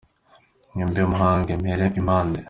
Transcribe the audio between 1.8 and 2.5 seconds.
impande